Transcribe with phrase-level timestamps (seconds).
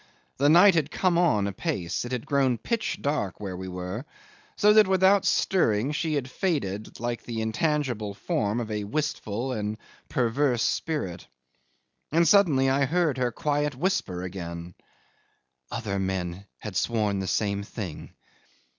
[0.37, 4.03] The night had come on apace; it had grown pitch dark where we were,
[4.55, 9.77] so that without stirring she had faded like the intangible form of a wistful and
[10.09, 11.27] perverse spirit.
[12.11, 14.73] And suddenly I heard her quiet whisper again,
[15.69, 18.13] "Other men had sworn the same thing."